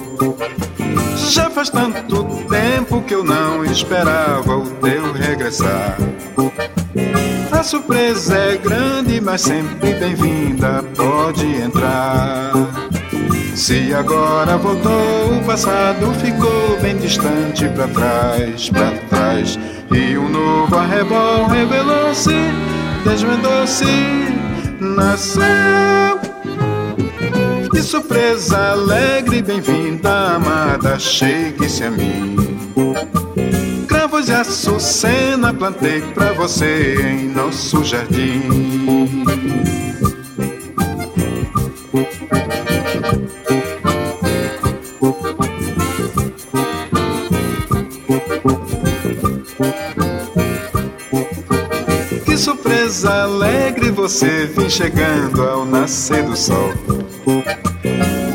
[1.30, 5.98] Já faz tanto tempo que eu não esperava o teu regressar.
[7.52, 12.54] A surpresa é grande, mas sempre bem-vinda, pode entrar.
[13.58, 19.60] Se agora voltou, o passado ficou bem distante para trás, para trás.
[19.92, 22.36] E um novo arrebol revelou-se,
[23.04, 23.86] desvendou-se,
[24.80, 25.44] nasceu.
[27.72, 32.36] Que surpresa alegre, bem-vinda, amada, chegue-se a mim.
[33.88, 38.77] Cravos e açucena plantei pra você em nosso jardim.
[54.08, 56.74] Você vem chegando ao nascer do sol.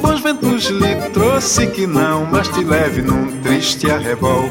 [0.02, 4.50] Bons ventos lhe trouxe que não mais te leve num triste arrebol.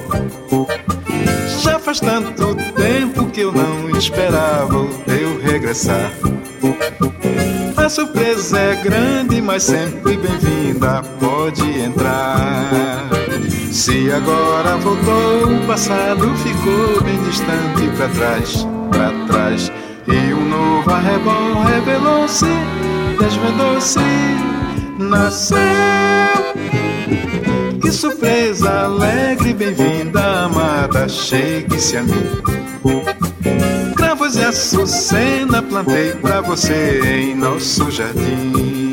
[1.59, 6.11] Já faz tanto tempo que eu não esperava o teu regressar.
[7.77, 13.07] A surpresa é grande, mas sempre bem-vinda, pode entrar.
[13.71, 19.71] Se agora voltou, o passado ficou bem distante para trás, para trás.
[20.61, 22.45] Novo arrebol revelou-se,
[23.19, 23.99] desvendou-se,
[24.99, 25.57] nasceu.
[27.81, 32.13] Que surpresa alegre, bem-vinda, amada, chegue-se a mim.
[33.95, 38.91] Cravos e açucena plantei pra você em nosso jardim.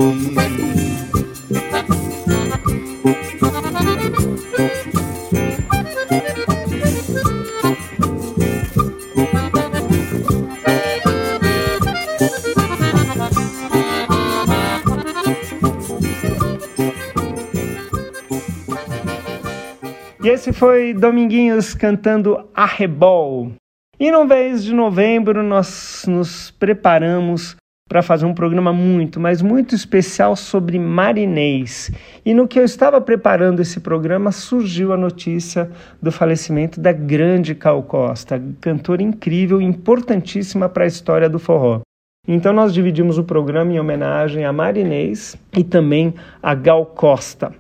[20.59, 23.53] Foi Dominguinhos cantando Arrebol.
[23.99, 27.55] E no mês de novembro nós nos preparamos
[27.89, 31.93] para fazer um programa muito, mas muito especial sobre marinês.
[32.27, 35.71] E no que eu estava preparando esse programa surgiu a notícia
[36.03, 41.83] do falecimento da grande Cal Costa, cantora incrível importantíssima para a história do forró.
[42.27, 47.53] Então nós dividimos o programa em homenagem a Marinês e também a Gal Costa.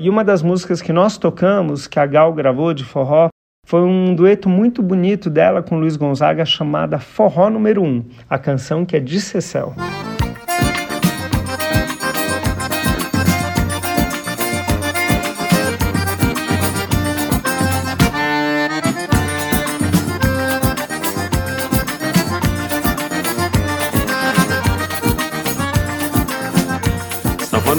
[0.00, 3.28] E uma das músicas que nós tocamos, que a Gal gravou de forró,
[3.64, 8.84] foi um dueto muito bonito dela com Luiz Gonzaga chamada Forró Número 1, a canção
[8.84, 9.72] que é de Cecel.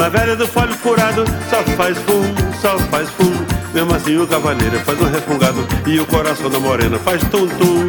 [0.06, 3.34] Sanfona velha do folho furado, só faz fum, só faz fum.
[3.74, 7.88] Mesmo assim o cavaleiro faz um refungado e o coração da morena faz tum-tum.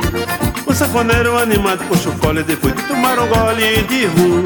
[0.64, 4.42] O sanfoneiro animado puxa o fole depois de tomar um gole de rum.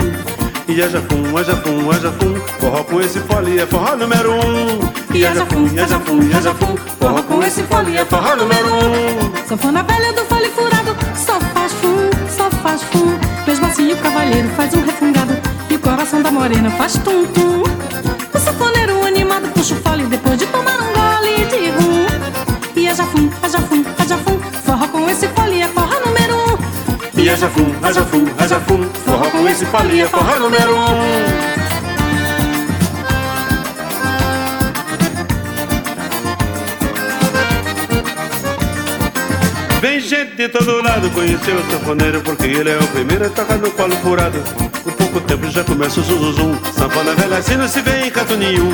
[0.67, 5.15] E aja fum, aja fum, aja fum, forró com esse fole é forró número um.
[5.15, 9.47] E aja fum, aja fum, aja fum, forró com esse fole é forró número um.
[9.47, 13.17] Sanfona velha do fole furado, só faz fum, só faz fum.
[13.47, 15.50] Mesmo assim o cavaleiro faz um refungado e
[15.91, 17.65] coração da morena faz tum-tum.
[18.33, 22.07] O sanfoneiro animado puxa o fole depois de tomar um gole de rum.
[22.77, 27.21] E aja fum, aja fum, aja fum, forró com esse fole é forró número um.
[27.21, 31.61] E aja fum, aja fum, aja fum, forró com esse fole é forró número um.
[39.81, 43.57] Vem gente de todo lado conhecer o sanfoneiro Porque ele é o primeiro a tocar
[43.57, 44.70] no colo furado
[45.11, 46.55] pouco tempo já começa o zum, zum.
[46.73, 48.71] Sanfona velha assim não se vê em canto nenhum.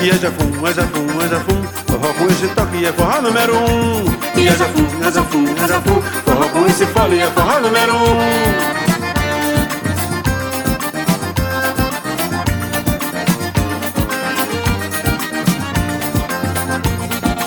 [0.00, 4.04] E é jafum, é jafum, é jafum, forró com esse toque é forró número um.
[4.38, 8.84] E é jafum, é jafum, é jafum, forró com esse fole é forró número um.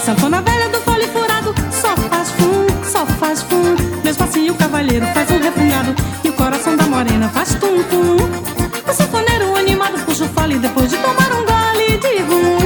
[0.06, 3.76] Sanfona velha do fole furado Só faz fum, só faz fum
[4.06, 6.07] Mesmo assim o cavalheiro faz um refungado
[6.68, 8.18] O coração da morena faz tum tum
[8.86, 12.58] O sanfoneiro animado puxa o fole Depois de tomar um gole de rum.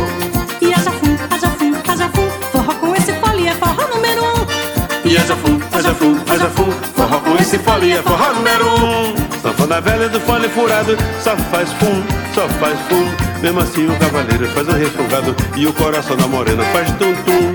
[0.60, 5.08] E haja fum, haja fum, haja fum Forró com esse fole é forró número um.
[5.08, 9.40] E haja fum, haja fum, haja fum Forró com esse fole é forró número um.
[9.40, 12.02] Sanfona velha do fole furado Só faz fum,
[12.34, 13.06] só faz fum.
[13.40, 17.54] Mesmo assim o cavaleiro faz um refogado E o coração da morena faz tum-tum.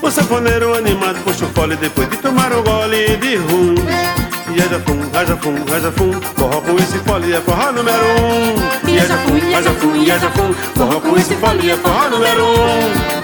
[0.00, 4.21] O sanfoneiro animado puxa o fole Depois de tomar um gole de rum
[4.54, 8.54] E haja fum, haja fum, haja fum Forró com esse fole é forró número um.
[9.00, 13.22] Haja fum, haja fum, haja fum Forró com esse fole é forró número um.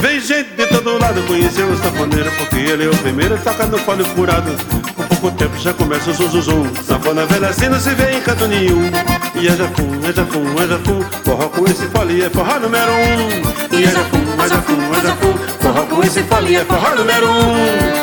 [0.00, 3.78] Vem gente de todo lado conhecer o sanfoneiro Porque ele é o primeiro toca no
[3.78, 4.79] fole furado
[5.20, 6.74] pouco tempo já começa o zum zum zum.
[6.82, 8.90] Sanfona velha assim não se vê em canto nenhum.
[9.34, 11.02] E é jafum, é jafum, é jafum.
[11.24, 13.76] Forró com esse fole é forró número um.
[13.76, 15.38] E é jafum, é jafum, é jafum.
[15.60, 18.00] Forró com esse fole é forró número um.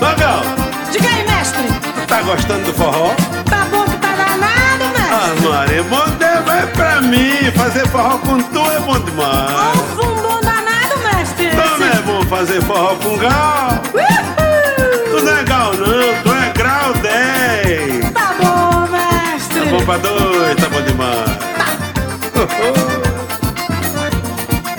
[0.00, 0.42] Magal,
[0.92, 1.62] Diga aí, mestre.
[2.06, 3.14] Tá gostando do forró?
[3.48, 5.12] Tá bom que tá danado, mestre.
[5.12, 9.78] Ah, Maria, bom tempo é pra mim Fazer forró com tu é bom demais.
[9.92, 11.46] Um bom danado, mestre.
[11.46, 13.82] Então não é bom fazer forró com gal.
[13.92, 14.27] Tu
[15.68, 20.68] é gal não, tu é grau 10 Tá bom, mestre Tá bom pra dois, tá
[20.68, 21.38] bom demais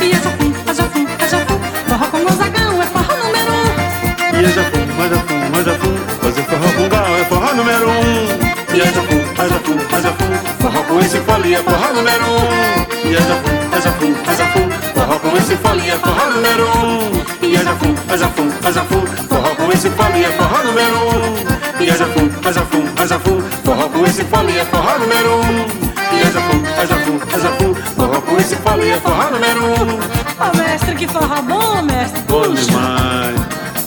[0.02, 4.46] E haja fum, haja fum, haja fum Forró com Gonzagão é forró número um E
[4.46, 8.82] é jafum, é jafum, é jafum Fazer forró com gal é forró número um E
[8.82, 10.32] é jafum, é jafum, é jafum
[10.62, 14.70] Forró com esse fole é forró número um E é jafum, é jafum, é jafum
[14.94, 19.06] Forró com esse fole é forró número um E é jafum, é jafum, é jafum
[19.28, 21.84] Forró com esse fole é forró número um.
[21.84, 25.66] E é jafum, é jafum, é jafum Forró com esse fole é forró número um.
[26.16, 29.98] E é jafum, é jafum, é jafum Forró com esse fole é forró número um.
[29.98, 32.22] Ô, mestre, que forró bom, mestre.
[32.28, 33.36] Bom demais.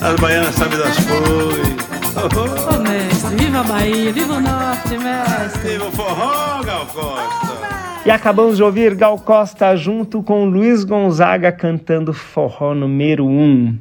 [0.01, 2.67] As baianas sabem das coisas.
[2.67, 5.71] Ô, mestre, viva a Bahia, viva o Norte, mestre.
[5.71, 11.53] Viva o forró, Gal Costa E acabamos de ouvir Gal Costa junto com Luiz Gonzaga
[11.53, 13.77] cantando forró número 1.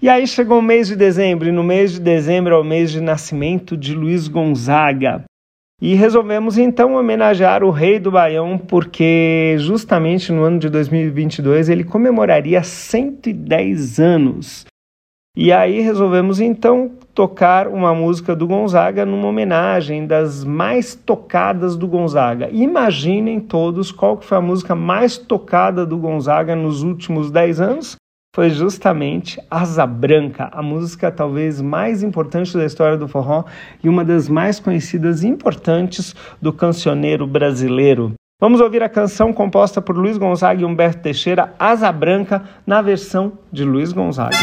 [0.00, 2.92] E aí chegou o mês de dezembro, e no mês de dezembro é o mês
[2.92, 5.24] de nascimento de Luiz Gonzaga.
[5.82, 11.82] E resolvemos então homenagear o rei do Baião, porque justamente no ano de 2022 ele
[11.82, 14.64] comemoraria 110 anos.
[15.36, 21.86] E aí resolvemos então tocar uma música do Gonzaga numa homenagem das mais tocadas do
[21.86, 22.48] Gonzaga.
[22.50, 27.96] Imaginem todos qual que foi a música mais tocada do Gonzaga nos últimos 10 anos?
[28.34, 33.44] Foi justamente Asa Branca, a música talvez mais importante da história do forró
[33.84, 38.14] e uma das mais conhecidas e importantes do cancioneiro brasileiro.
[38.40, 43.32] Vamos ouvir a canção composta por Luiz Gonzaga e Humberto Teixeira, Asa Branca, na versão
[43.52, 44.36] de Luiz Gonzaga.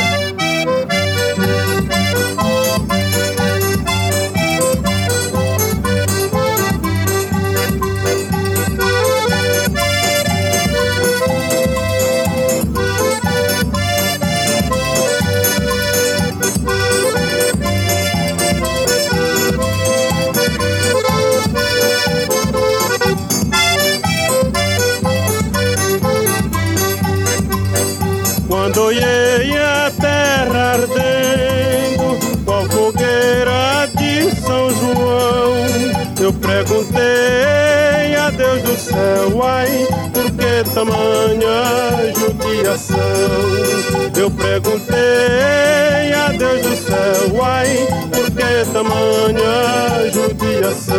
[44.34, 50.96] Perguntei a Deus do céu, ai, por que tamanha judiação?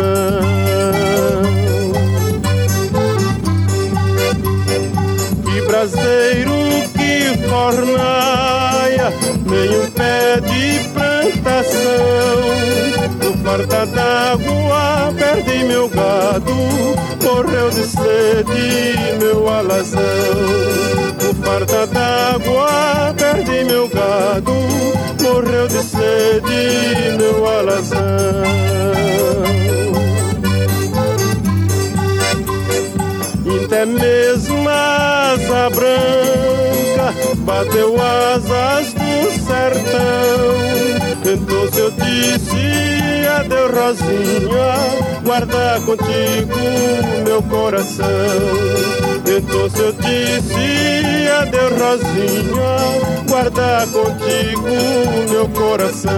[5.43, 6.53] Que braseiro
[6.93, 9.13] que fornaia,
[9.45, 11.85] nem um pé de plantação.
[13.21, 16.55] No farta d'água perdi meu gado,
[17.23, 21.24] morreu de sede meu alazão.
[21.45, 24.51] Farta d'água perdi meu gado,
[25.21, 28.55] morreu de sede meu alazão.
[33.65, 40.55] Até mesmo a asa branca bateu asas do sertão.
[41.25, 42.55] Então eu disse
[43.71, 46.59] Rosinha, guarda contigo
[47.23, 48.05] meu coração.
[49.25, 52.75] Então eu disse adeus Rosinha,
[53.27, 54.67] guarda contigo
[55.29, 56.11] meu coração.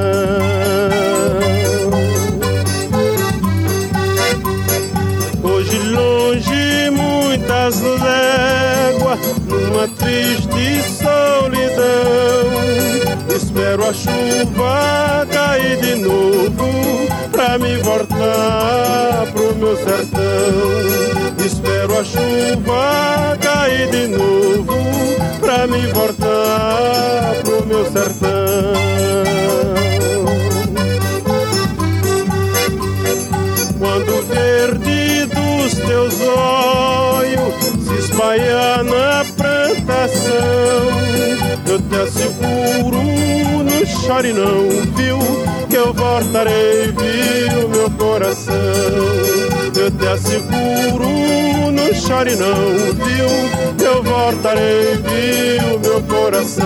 [5.43, 12.07] Hoje longe muitas léguas, numa triste solidão.
[13.35, 17.16] Espero a chuva cair de novo
[17.47, 21.45] pra me voltar pro meu sertão.
[21.45, 24.75] Espero a chuva cair de novo
[25.39, 28.73] pra me voltar pro meu sertão.
[33.79, 37.53] Quando o verde dos teus olhos
[37.87, 40.33] se espalha na plantação,
[41.65, 42.97] eu te asseguro,
[44.07, 45.19] chore não, viu?
[45.69, 48.55] Que eu voltarei, viu, meu coração.
[49.75, 51.09] Eu te asseguro,
[51.73, 53.27] não chore não, viu?
[53.77, 56.65] Que eu voltarei, viu, meu coração.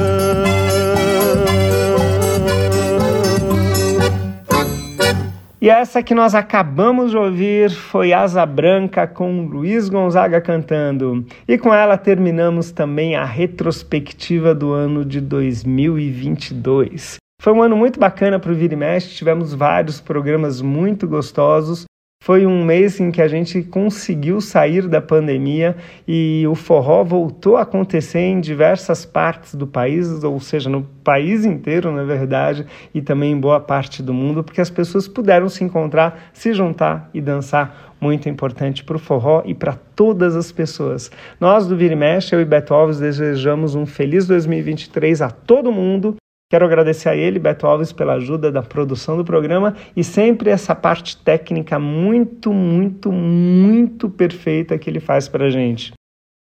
[5.60, 11.26] E essa que nós acabamos de ouvir foi Asa Branca com Luiz Gonzaga cantando.
[11.48, 17.22] E com ela terminamos também a retrospectiva do ano de 2022.
[17.42, 21.86] Foi um ano muito bacana para o Vira e Mexe, tivemos vários programas muito gostosos.
[22.24, 25.76] Foi um mês em que a gente conseguiu sair da pandemia
[26.08, 31.44] e o forró voltou a acontecer em diversas partes do país, ou seja, no país
[31.44, 32.64] inteiro, na verdade,
[32.94, 37.10] e também em boa parte do mundo, porque as pessoas puderam se encontrar, se juntar
[37.12, 37.96] e dançar.
[38.00, 41.10] Muito importante para o forró e para todas as pessoas.
[41.40, 45.72] Nós do Vira e Mexe, eu e Beto Alves, desejamos um feliz 2023 a todo
[45.72, 46.18] mundo
[46.52, 50.76] Quero agradecer a ele, Beto Alves, pela ajuda da produção do programa e sempre essa
[50.76, 55.94] parte técnica muito, muito, muito perfeita que ele faz para a gente.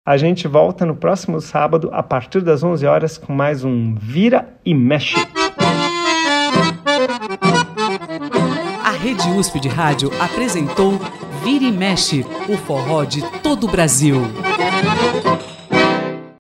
[0.07, 4.47] A gente volta no próximo sábado, a partir das 11 horas, com mais um Vira
[4.63, 5.17] e Mexe.
[8.85, 11.01] A Rede USP de Rádio apresentou
[11.43, 14.21] Vira e Mexe, o forró de todo o Brasil.